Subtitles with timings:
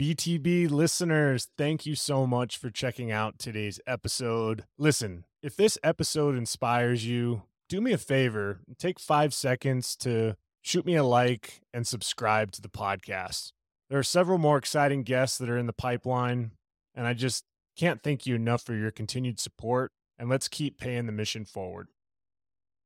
[0.00, 4.64] BTB listeners, thank you so much for checking out today's episode.
[4.78, 10.86] Listen, if this episode inspires you, do me a favor, take five seconds to shoot
[10.86, 13.50] me a like and subscribe to the podcast.
[13.90, 16.52] There are several more exciting guests that are in the pipeline,
[16.94, 17.42] and I just
[17.76, 19.90] can't thank you enough for your continued support.
[20.16, 21.88] And let's keep paying the mission forward.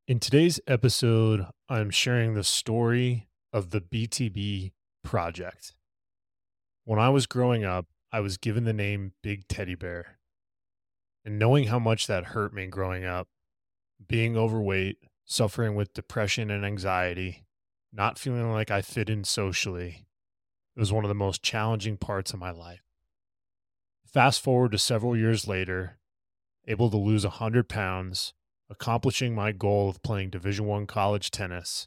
[0.09, 4.73] In today's episode, I'm sharing the story of the BTB
[5.05, 5.75] project.
[6.85, 10.19] When I was growing up, I was given the name Big Teddy Bear.
[11.25, 13.29] And knowing how much that hurt me growing up,
[14.05, 17.45] being overweight, suffering with depression and anxiety,
[17.93, 20.07] not feeling like I fit in socially,
[20.75, 22.83] it was one of the most challenging parts of my life.
[24.05, 25.99] Fast forward to several years later,
[26.67, 28.35] able to lose 100 pounds,
[28.69, 31.87] accomplishing my goal of playing Division 1 college tennis,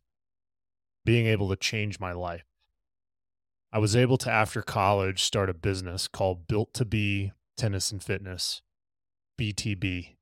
[1.04, 2.46] being able to change my life.
[3.76, 8.02] I was able to, after college, start a business called Built to Be Tennis and
[8.02, 8.62] Fitness,
[9.38, 10.16] BTB.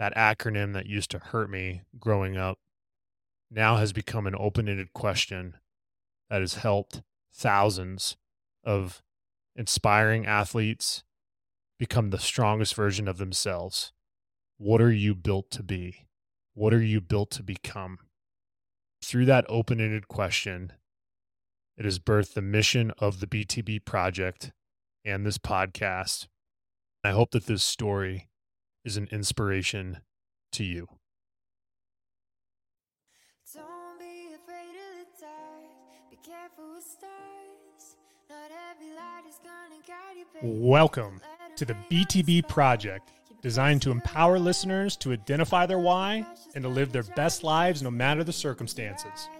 [0.00, 2.58] That acronym that used to hurt me growing up
[3.52, 5.58] now has become an open ended question
[6.28, 7.02] that has helped
[7.32, 8.16] thousands
[8.64, 9.00] of
[9.54, 11.04] inspiring athletes
[11.78, 13.92] become the strongest version of themselves.
[14.58, 16.08] What are you built to be?
[16.54, 18.00] What are you built to become?
[19.04, 20.72] Through that open ended question,
[21.80, 24.52] it has birthed the mission of the BTB project
[25.02, 26.26] and this podcast.
[27.02, 28.28] I hope that this story
[28.84, 30.00] is an inspiration
[30.52, 30.88] to you.
[33.54, 36.10] Don't be afraid of the dark.
[36.10, 37.96] Be careful with stars.
[38.28, 40.62] Not every light is gonna guide you.
[40.62, 41.22] Welcome
[41.56, 43.08] to the BTB project,
[43.40, 47.90] designed to empower listeners to identify their why and to live their best lives no
[47.90, 49.30] matter the circumstances.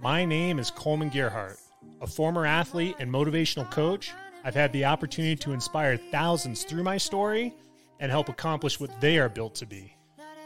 [0.00, 1.58] My name is Kollman Gearhart,
[2.00, 4.12] a former athlete and motivational coach.
[4.44, 7.54] I've had the opportunity to inspire thousands through my story
[7.98, 9.94] and help accomplish what they are built to be.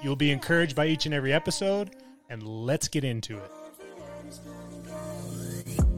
[0.02, 1.96] You'll be encouraged by each and every episode,
[2.28, 3.50] and let's get into it.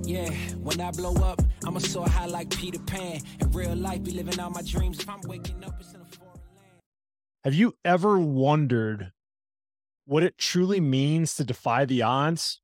[0.02, 0.30] Yeah,
[0.62, 3.20] when I blow up, I'ma soar high like Peter Pan.
[3.40, 5.00] In real life, be living out my dreams.
[5.00, 6.82] If I'm waking up, it's in a foreign land.
[7.42, 9.12] Have you ever wondered
[10.04, 12.60] what it truly means to defy the odds?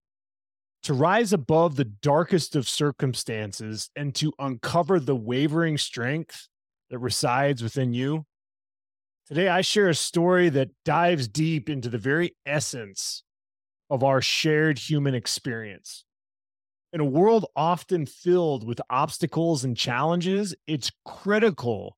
[0.85, 6.49] To rise above the darkest of circumstances and to uncover the wavering strength
[6.91, 8.27] that resides within you?
[9.29, 13.23] Today, I share a story that dives deep into the very essence
[13.91, 16.05] of our shared human experience.
[16.93, 21.97] In a world often filled with obstacles and challenges, it's critical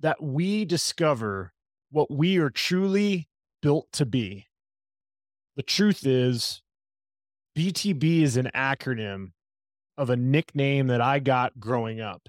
[0.00, 1.52] that we discover
[1.90, 3.28] what we are truly
[3.62, 4.46] built to be.
[5.54, 6.60] The truth is,
[7.56, 9.28] BTB is an acronym
[9.96, 12.28] of a nickname that I got growing up,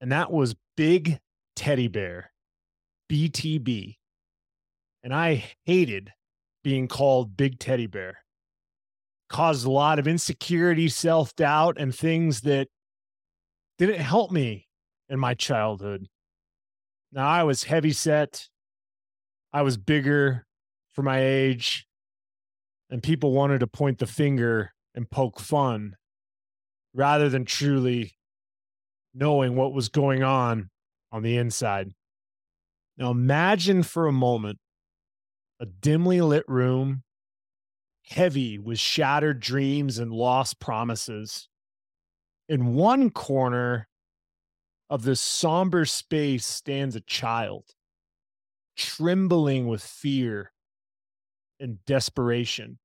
[0.00, 1.18] and that was Big
[1.54, 2.32] Teddy Bear,
[3.10, 3.94] BTB.
[5.04, 6.12] And I hated
[6.64, 8.18] being called Big Teddy Bear.
[9.28, 12.66] Caused a lot of insecurity, self doubt, and things that
[13.78, 14.66] didn't help me
[15.08, 16.08] in my childhood.
[17.12, 18.48] Now I was heavy set.
[19.52, 20.44] I was bigger
[20.92, 21.86] for my age.
[22.90, 25.96] And people wanted to point the finger and poke fun
[26.94, 28.14] rather than truly
[29.14, 30.70] knowing what was going on
[31.12, 31.92] on the inside.
[32.96, 34.58] Now imagine for a moment
[35.60, 37.02] a dimly lit room,
[38.04, 41.48] heavy with shattered dreams and lost promises.
[42.48, 43.88] In one corner,
[44.90, 47.64] of this somber space stands a child,
[48.76, 50.52] trembling with fear
[51.60, 52.78] and desperation.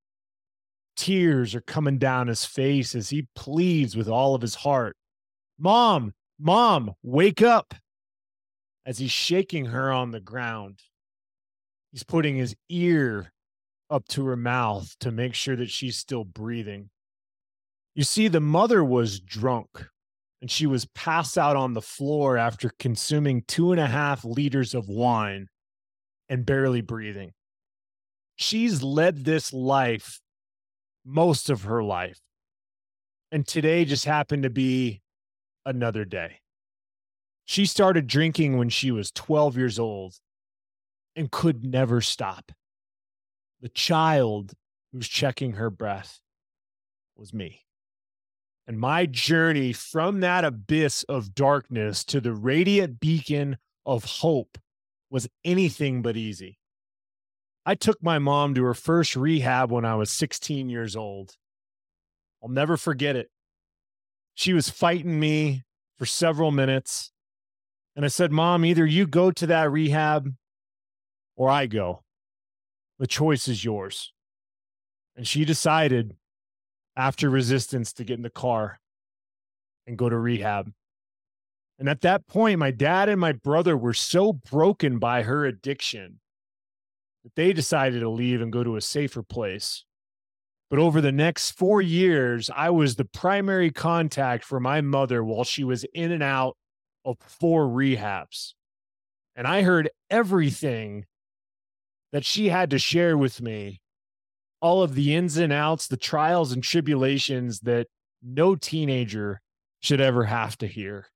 [0.96, 4.96] Tears are coming down his face as he pleads with all of his heart
[5.58, 7.74] Mom, Mom, wake up!
[8.86, 10.80] As he's shaking her on the ground,
[11.92, 13.32] he's putting his ear
[13.90, 16.90] up to her mouth to make sure that she's still breathing.
[17.96, 19.88] You see, the mother was drunk
[20.42, 24.74] and she was passed out on the floor after consuming two and a half liters
[24.74, 25.48] of wine
[26.28, 27.32] and barely breathing.
[28.44, 30.20] She's led this life
[31.06, 32.20] most of her life.
[33.32, 35.02] And today just happened to be
[35.66, 36.42] another day.
[37.46, 40.16] She started drinking when she was 12 years old
[41.16, 42.52] and could never stop.
[43.62, 44.52] The child
[44.92, 46.20] who's checking her breath
[47.16, 47.62] was me.
[48.68, 54.58] And my journey from that abyss of darkness to the radiant beacon of hope
[55.10, 56.60] was anything but easy.
[57.66, 61.38] I took my mom to her first rehab when I was 16 years old.
[62.42, 63.30] I'll never forget it.
[64.34, 65.64] She was fighting me
[65.98, 67.12] for several minutes.
[67.96, 70.34] And I said, Mom, either you go to that rehab
[71.36, 72.04] or I go.
[73.00, 74.12] The choice is yours.
[75.16, 76.16] And she decided
[76.98, 78.80] after resistance to get in the car
[79.88, 80.72] and go to rehab.
[81.80, 86.20] And at that point, my dad and my brother were so broken by her addiction
[87.24, 89.86] that they decided to leave and go to a safer place.
[90.70, 95.44] But over the next four years, I was the primary contact for my mother while
[95.44, 96.58] she was in and out
[97.06, 98.54] of four rehabs.
[99.36, 101.06] And I heard everything
[102.12, 103.82] that she had to share with me
[104.62, 107.88] all of the ins and outs, the trials and tribulations that
[108.22, 109.42] no teenager
[109.82, 111.08] should ever have to hear.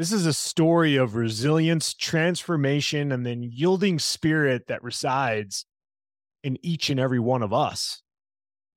[0.00, 5.66] This is a story of resilience, transformation, and then yielding spirit that resides
[6.42, 8.00] in each and every one of us.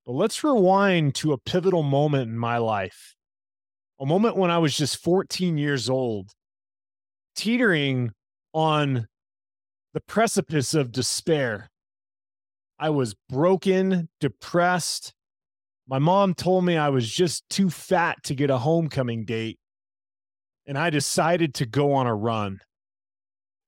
[0.05, 3.15] But let's rewind to a pivotal moment in my life,
[4.01, 6.31] a moment when I was just 14 years old,
[7.37, 8.11] teetering
[8.53, 9.07] on
[9.93, 11.71] the precipice of despair.
[12.77, 15.13] I was broken, depressed.
[15.87, 19.57] My mom told me I was just too fat to get a homecoming date.
[20.65, 22.59] And I decided to go on a run.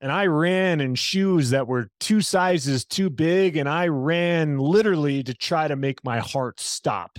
[0.01, 3.57] And I ran in shoes that were two sizes too big.
[3.57, 7.17] And I ran literally to try to make my heart stop.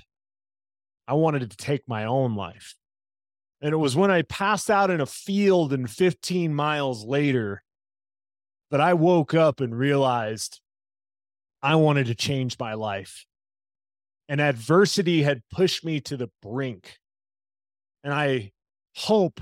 [1.09, 2.75] I wanted to take my own life.
[3.61, 7.63] And it was when I passed out in a field and 15 miles later
[8.71, 10.61] that I woke up and realized
[11.63, 13.25] I wanted to change my life.
[14.29, 16.99] And adversity had pushed me to the brink.
[18.05, 18.53] And I
[18.97, 19.41] hope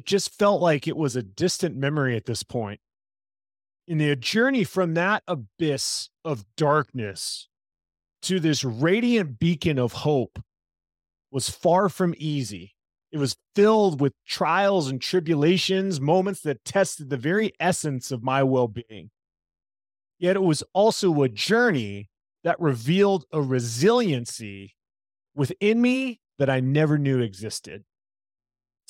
[0.00, 2.80] it just felt like it was a distant memory at this point.
[3.86, 7.48] In the journey from that abyss of darkness
[8.22, 10.38] to this radiant beacon of hope
[11.30, 12.76] was far from easy.
[13.12, 18.42] It was filled with trials and tribulations, moments that tested the very essence of my
[18.42, 19.10] well being.
[20.18, 22.08] Yet it was also a journey
[22.42, 24.76] that revealed a resiliency
[25.34, 27.84] within me that I never knew existed.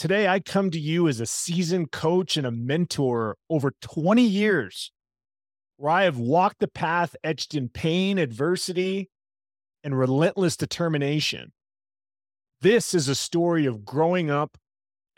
[0.00, 4.92] Today, I come to you as a seasoned coach and a mentor over 20 years,
[5.76, 9.10] where I have walked the path etched in pain, adversity,
[9.84, 11.52] and relentless determination.
[12.62, 14.56] This is a story of growing up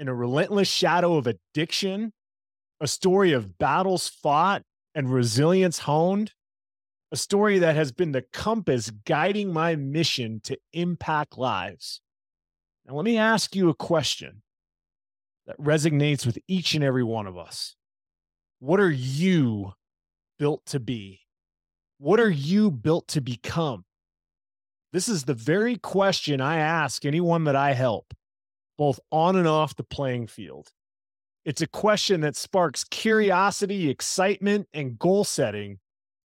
[0.00, 2.12] in a relentless shadow of addiction,
[2.81, 4.62] a story of battles fought
[4.96, 6.32] and resilience honed,
[7.12, 12.00] a story that has been the compass guiding my mission to impact lives.
[12.85, 14.43] Now, let me ask you a question
[15.46, 17.74] that resonates with each and every one of us.
[18.60, 19.72] What are you
[20.38, 21.20] built to be?
[21.98, 23.84] What are you built to become?
[24.92, 28.12] This is the very question I ask anyone that I help,
[28.76, 30.68] both on and off the playing field.
[31.44, 35.78] It's a question that sparks curiosity, excitement, and goal setting,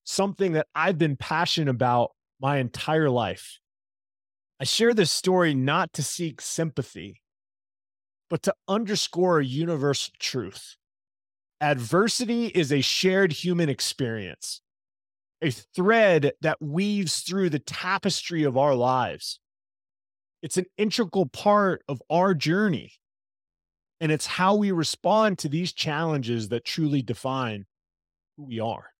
[0.03, 3.59] something that I've been passionate about my entire life.
[4.59, 7.21] I share this story not to seek sympathy,
[8.29, 10.75] but to underscore a universal truth.
[11.59, 14.61] Adversity is a shared human experience
[15.41, 19.39] a thread that weaves through the tapestry of our lives.
[20.41, 22.93] It's an integral part of our journey.
[23.99, 27.65] And it's how we respond to these challenges that truly define
[28.35, 28.91] who we are.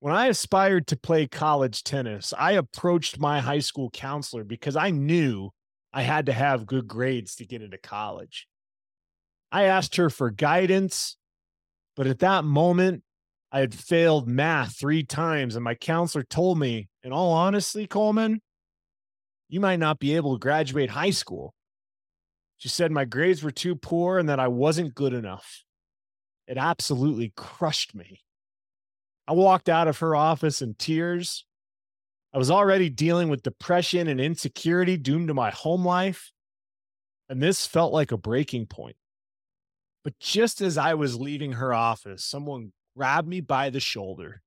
[0.00, 4.90] When I aspired to play college tennis, I approached my high school counselor because I
[4.90, 5.50] knew
[5.96, 8.46] I had to have good grades to get into college.
[9.50, 11.16] I asked her for guidance,
[11.96, 13.02] but at that moment,
[13.50, 18.40] I had failed math three times, and my counselor told me, in all honesty, Kollman,
[19.48, 21.54] you might not be able to graduate high school.
[22.58, 25.64] She said my grades were too poor and that I wasn't good enough.
[26.46, 28.20] It absolutely crushed me.
[29.26, 31.46] I walked out of her office in tears.
[32.36, 36.32] I was already dealing with depression and insecurity doomed to my home life.
[37.30, 38.96] And this felt like a breaking point.
[40.04, 44.42] But just as I was leaving her office, someone grabbed me by the shoulder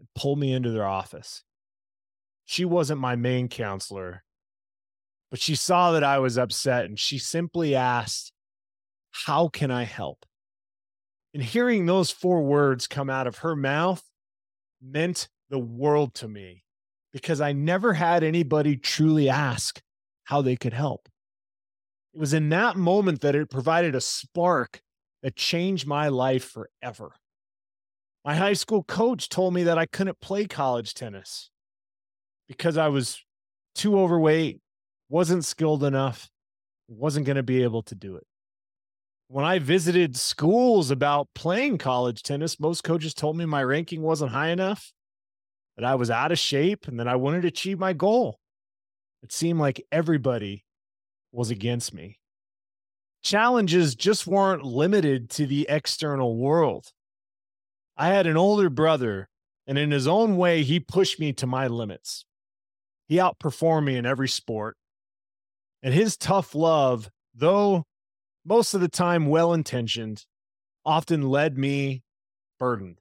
[0.00, 1.44] and pulled me into their office.
[2.44, 4.24] She wasn't my main counselor,
[5.30, 8.32] but she saw that I was upset and she simply asked,
[9.12, 10.26] How can I help?
[11.32, 14.02] And hearing those four words come out of her mouth
[14.82, 16.64] meant the world to me
[17.12, 19.80] because I never had anybody truly ask
[20.24, 21.08] how they could help.
[22.14, 24.80] It was in that moment that it provided a spark
[25.22, 27.12] that changed my life forever.
[28.24, 31.50] My high school coach told me that I couldn't play college tennis
[32.48, 33.22] because I was
[33.74, 34.60] too overweight,
[35.08, 36.28] wasn't skilled enough,
[36.88, 38.26] wasn't going to be able to do it.
[39.28, 44.30] When I visited schools about playing college tennis, most coaches told me my ranking wasn't
[44.30, 44.92] high enough,
[45.76, 48.40] that I was out of shape, and that I wanted to achieve my goal.
[49.22, 50.64] It seemed like everybody
[51.32, 52.18] was against me.
[53.22, 56.92] Challenges just weren't limited to the external world.
[57.96, 59.28] I had an older brother,
[59.66, 62.24] and in his own way, he pushed me to my limits.
[63.08, 64.76] He outperformed me in every sport.
[65.82, 67.84] And his tough love, though
[68.44, 70.24] most of the time well intentioned,
[70.84, 72.02] often led me
[72.58, 73.00] burdened.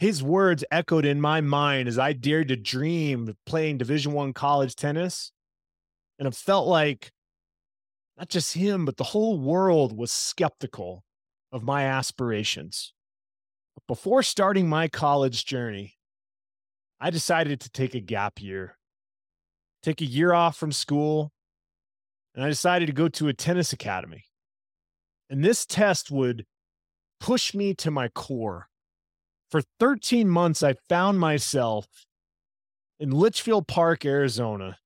[0.00, 4.32] His words echoed in my mind as I dared to dream of playing Division One
[4.32, 5.30] college tennis.
[6.18, 7.12] And it felt like
[8.16, 11.04] not just him, but the whole world was skeptical
[11.52, 12.94] of my aspirations.
[13.74, 15.98] But before starting my college journey,
[16.98, 18.78] I decided to take a gap year,
[19.82, 21.30] take a year off from school,
[22.34, 24.24] and I decided to go to a tennis academy.
[25.28, 26.46] And this test would
[27.20, 28.69] push me to my core.
[29.50, 31.86] For 13 months, I found myself
[33.00, 34.78] in Litchfield Park, Arizona,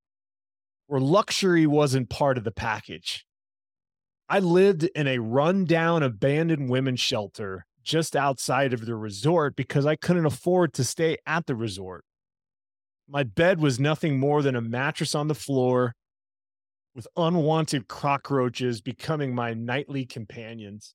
[0.86, 3.26] where luxury wasn't part of the package.
[4.26, 9.96] I lived in a rundown, abandoned women's shelter just outside of the resort because I
[9.96, 12.06] couldn't afford to stay at the resort.
[13.06, 15.94] My bed was nothing more than a mattress on the floor
[16.94, 20.94] with unwanted cockroaches becoming my nightly companions.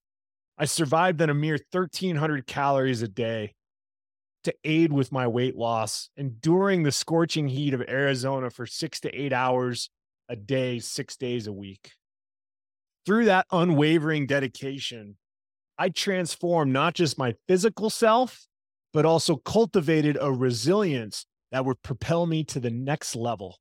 [0.58, 3.54] I survived on a mere 1,300 calories a day
[4.44, 9.10] to aid with my weight loss, enduring the scorching heat of Arizona for six to
[9.10, 9.90] eight hours
[10.30, 11.92] a day, six days a week.
[13.06, 15.18] Through that unwavering dedication,
[15.78, 18.48] I transformed not just my physical self,
[18.94, 23.58] but also cultivated a resilience that would propel me to the next level.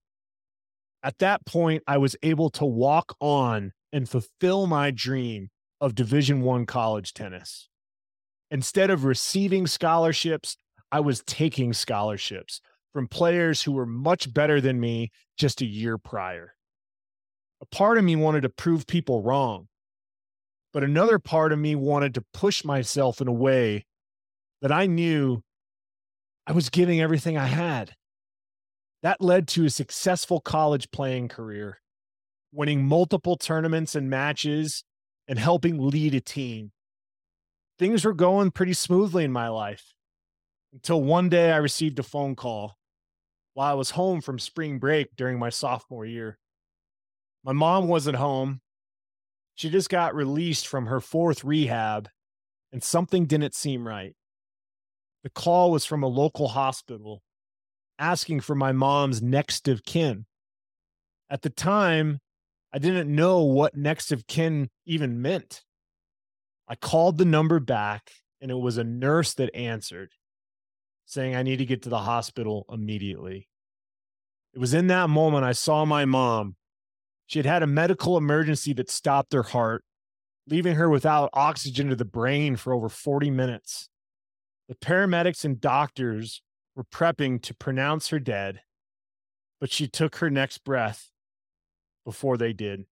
[1.02, 5.49] At that point, I was able to walk on and fulfill my dream
[5.80, 7.68] of Division 1 college tennis.
[8.50, 10.56] Instead of receiving scholarships,
[10.90, 12.61] I was taking scholarships
[12.92, 16.54] from players who were much better than me just a year prior.
[17.61, 19.68] A part of me wanted to prove people wrong,
[20.73, 23.85] but another part of me wanted to push myself in a way
[24.62, 25.42] that I knew
[26.47, 27.92] I was giving everything I had.
[29.02, 31.80] That led to a successful college playing career,
[32.52, 34.83] winning multiple tournaments and matches
[35.28, 36.73] and helping lead a team.
[37.78, 39.95] Things were going pretty smoothly in my life
[40.73, 42.77] until one day I received a phone call
[43.55, 46.39] while I was home from spring break during my sophomore year.
[47.45, 48.61] My mom wasn't home.
[49.55, 52.09] She just got released from her fourth rehab,
[52.73, 54.15] and something didn't seem right.
[55.25, 57.23] The call was from a local hospital
[57.99, 60.27] asking for my mom's next of kin.
[61.29, 62.21] At the time,
[62.73, 65.65] I didn't know what next of kin even meant.
[66.69, 68.11] I called the number back,
[68.41, 70.13] and it was a nurse that answered,
[71.09, 73.49] saying I need to get to the hospital immediately.
[74.53, 76.57] It was in that moment I saw my mom.
[77.27, 79.85] She had had a medical emergency that stopped her heart,
[80.47, 83.88] leaving her without oxygen to the brain for over 40 minutes.
[84.69, 86.43] The paramedics and doctors
[86.77, 88.61] were prepping to pronounce her dead,
[89.61, 91.11] but she took her next breath
[92.05, 92.85] before they did.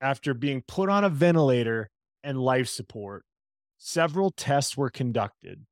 [0.00, 1.90] After being put on a ventilator
[2.22, 3.24] and life support,
[3.76, 5.66] several tests were conducted,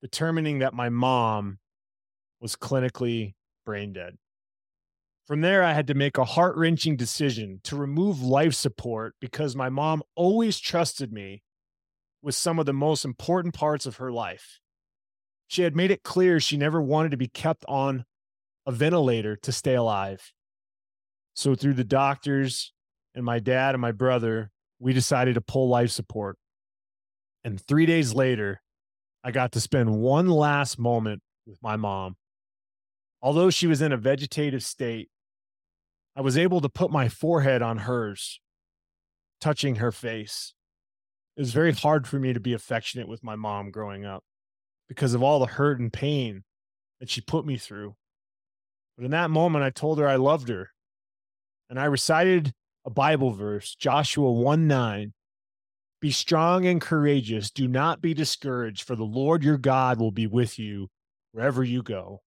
[0.00, 1.58] determining that my mom
[2.40, 4.16] was clinically brain dead.
[5.26, 9.54] From there, I had to make a heart wrenching decision to remove life support because
[9.54, 11.42] my mom always trusted me
[12.22, 14.58] with some of the most important parts of her life.
[15.46, 18.04] She had made it clear she never wanted to be kept on
[18.66, 20.32] a ventilator to stay alive.
[21.34, 22.72] So, through the doctors
[23.14, 26.36] and my dad and my brother, we decided to pull life support.
[27.44, 28.60] And three days later,
[29.24, 32.16] I got to spend one last moment with my mom.
[33.20, 35.08] Although she was in a vegetative state,
[36.16, 38.40] I was able to put my forehead on hers,
[39.40, 40.54] touching her face.
[41.36, 44.24] It was very hard for me to be affectionate with my mom growing up
[44.88, 46.44] because of all the hurt and pain
[47.00, 47.94] that she put me through.
[48.96, 50.70] But in that moment, I told her I loved her.
[51.70, 52.52] And I recited
[52.84, 55.12] a Bible verse, Joshua 1 9.
[56.00, 57.50] Be strong and courageous.
[57.50, 60.88] Do not be discouraged, for the Lord your God will be with you
[61.32, 62.22] wherever you go.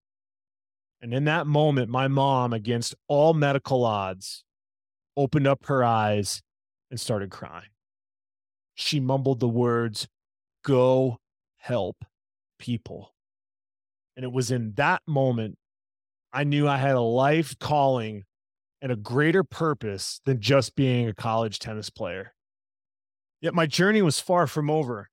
[1.01, 4.43] And in that moment, my mom, against all medical odds,
[5.15, 6.43] opened up her eyes
[6.89, 7.69] and started crying.
[8.75, 10.07] She mumbled the words,
[10.63, 11.19] Go
[11.57, 12.03] help
[12.59, 13.13] people.
[14.15, 15.57] And it was in that moment
[16.33, 18.23] I knew I had a life calling
[18.81, 22.33] and a greater purpose than just being a college tennis player.
[23.41, 25.09] Yet my journey was far from over,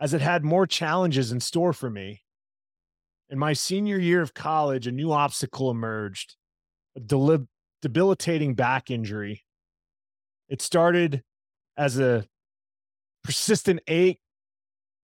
[0.00, 2.22] as it had more challenges in store for me.
[3.28, 6.36] In my senior year of college, a new obstacle emerged
[6.96, 7.40] a
[7.82, 9.44] debilitating back injury.
[10.48, 11.22] It started
[11.76, 12.24] as a
[13.24, 14.20] persistent ache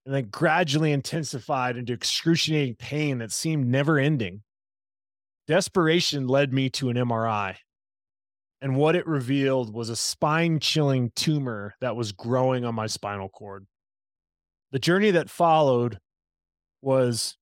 [0.06, 4.44] and then gradually intensified into excruciating pain that seemed never ending.
[5.48, 7.56] Desperation led me to an MRI,
[8.62, 13.30] and what it revealed was a spine chilling tumor that was growing on my spinal
[13.30, 13.65] cord.
[14.72, 15.98] The journey that followed
[16.82, 17.38] was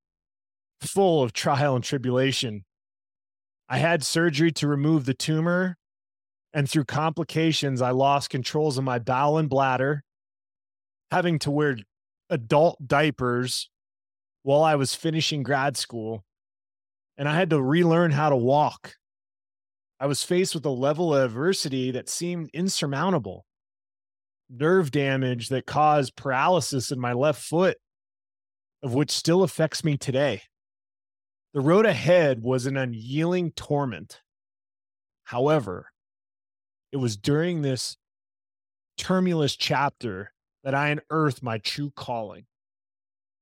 [0.81, 2.63] full of trial and tribulation.
[3.67, 5.77] I had surgery to remove the tumor,
[6.53, 10.03] and through complications, I lost controls of my bowel and bladder,
[11.11, 11.77] having to wear
[12.29, 13.69] adult diapers
[14.43, 16.23] while I was finishing grad school,
[17.17, 18.95] and I had to relearn how to walk.
[19.99, 23.45] I was faced with a level of adversity that seemed insurmountable.
[24.49, 27.77] Nerve damage that caused paralysis in my left foot,
[28.81, 30.43] of which still affects me today.
[31.53, 34.21] The road ahead was an unyielding torment.
[35.25, 35.91] However,
[36.91, 37.97] it was during this
[38.97, 40.31] tumultuous chapter
[40.63, 42.45] that I unearthed my true calling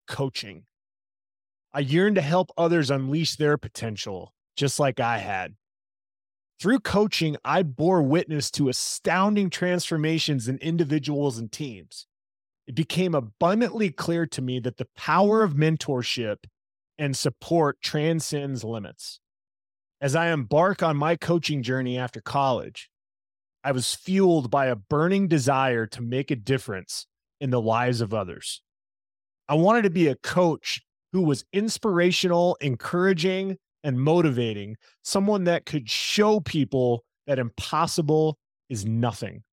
[0.08, 0.64] coaching.
[1.74, 5.56] I yearned to help others unleash their potential, just like I had.
[6.60, 12.08] Through coaching, I bore witness to astounding transformations in individuals and teams.
[12.66, 16.38] It became abundantly clear to me that the power of mentorship
[16.98, 19.20] and support transcends limits.
[20.02, 22.90] As I embark on my coaching journey after college,
[23.64, 27.06] I was fueled by a burning desire to make a difference
[27.40, 28.62] in the lives of others.
[29.48, 30.82] I wanted to be a coach
[31.14, 33.58] who was inspirational, encouraging,
[33.88, 38.38] and motivating, someone that could show people that impossible
[38.70, 39.44] is nothing.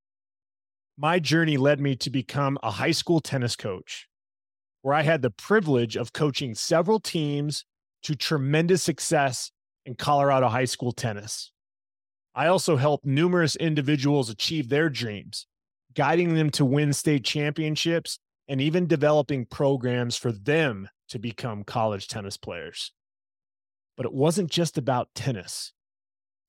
[0.99, 4.08] My journey led me to become a high school tennis coach,
[4.82, 7.65] where I had the privilege of coaching several teams
[8.02, 9.52] to tremendous success
[9.87, 11.52] in Colorado high school tennis.
[12.35, 15.47] I also helped numerous individuals achieve their dreams,
[15.95, 22.08] guiding them to win state championships and even developing programs for them to become college
[22.08, 22.91] tennis players.
[23.97, 25.73] But it wasn't just about tennis.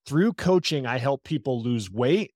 [0.06, 2.32] Through coaching, I helped people lose weight,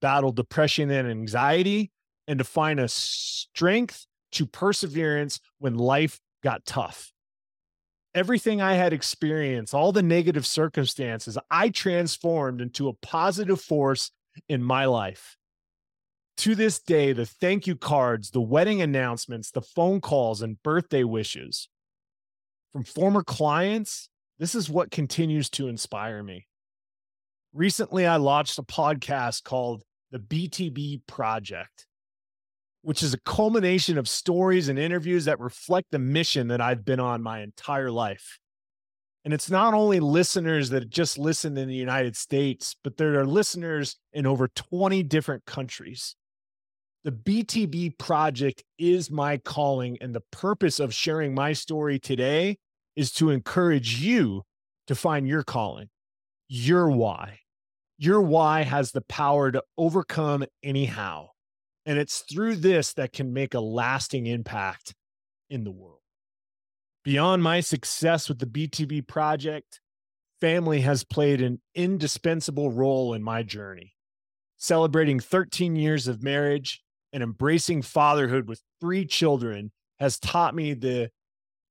[0.00, 1.90] battle depression and anxiety,
[2.26, 7.12] and find a strength to perseverance when life got tough.
[8.14, 14.10] Everything I had experienced, all the negative circumstances, I transformed into a positive force
[14.48, 15.36] in my life.
[16.38, 21.04] To this day, the thank you cards, the wedding announcements, the phone calls, and birthday
[21.04, 21.68] wishes
[22.72, 24.08] from former clients,
[24.42, 26.46] this is what continues to inspire me.
[27.54, 31.86] Recently, I launched a podcast called The BTB Project
[32.82, 37.00] which is a culmination of stories and interviews that reflect the mission that I've been
[37.00, 38.38] on my entire life.
[39.24, 43.26] And it's not only listeners that just listen in the United States, but there are
[43.26, 46.16] listeners in over 20 different countries.
[47.04, 52.58] The BTB project is my calling, and the purpose of sharing my story today
[52.96, 54.42] is to encourage you
[54.86, 55.88] to find your calling,
[56.48, 57.38] your why.
[57.98, 61.28] Your why has the power to overcome anyhow.
[61.86, 64.94] And it's through this that can make a lasting impact
[65.48, 65.98] in the world.
[67.04, 69.80] Beyond my success with the BTB project,
[70.40, 73.94] family has played an indispensable role in my journey.
[74.58, 81.10] Celebrating 13 years of marriage and embracing fatherhood with three children has taught me the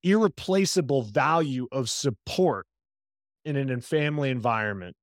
[0.03, 2.65] irreplaceable value of support
[3.45, 4.95] in a family environment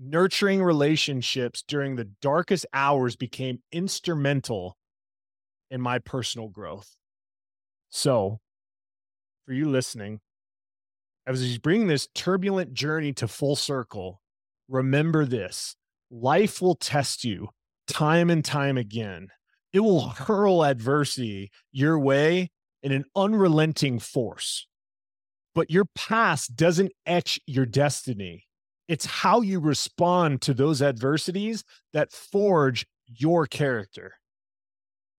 [0.00, 4.76] nurturing relationships during the darkest hours became instrumental
[5.70, 6.96] in my personal growth.
[7.90, 8.40] So,
[9.44, 10.20] for you listening,
[11.26, 14.22] as you bring this turbulent journey to full circle,
[14.68, 15.76] remember this
[16.10, 17.48] life will test you
[17.86, 19.28] time and time again.
[19.72, 22.50] It will hurl adversity your way
[22.82, 24.66] in an unrelenting force.
[25.54, 28.46] But your past doesn't etch your destiny.
[28.88, 34.14] It's how you respond to those adversities that forge your character.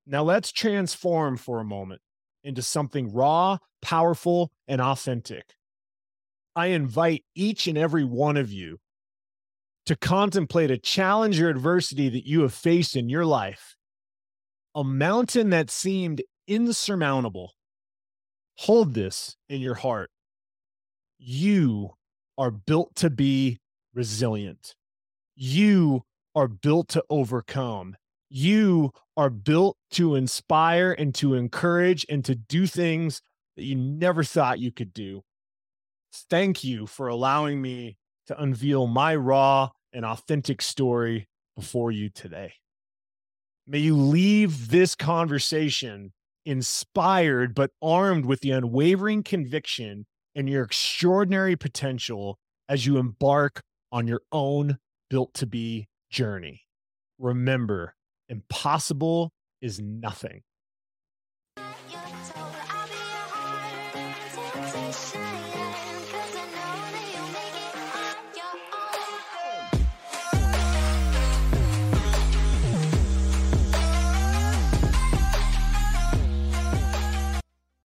[0.06, 2.00] Now let's transform for a moment
[2.42, 5.54] into something raw, powerful, and authentic.
[6.56, 8.78] I invite each and every one of you
[9.86, 13.76] to contemplate a challenge or adversity that you have faced in your life,
[14.74, 17.54] a mountain that seemed insurmountable.
[18.58, 20.10] Hold this in your heart.
[21.18, 21.92] You
[22.36, 23.60] are built to be
[23.94, 24.74] resilient.
[25.36, 26.02] You
[26.34, 27.96] are built to overcome.
[28.28, 33.22] You are built to inspire and to encourage and to do things
[33.56, 35.22] that you never thought you could do.
[36.12, 42.54] Thank you for allowing me to unveil my raw and authentic story before you today.
[43.66, 46.12] May you leave this conversation
[46.44, 54.06] inspired but armed with the unwavering conviction and your extraordinary potential as you embark on
[54.06, 56.62] your own built to be journey.
[57.18, 57.94] Remember,
[58.28, 60.42] impossible is nothing